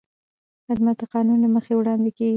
خدمت 0.67 0.95
د 1.01 1.03
قانون 1.13 1.37
له 1.43 1.49
مخې 1.55 1.73
وړاندې 1.75 2.09
کېږي. 2.17 2.29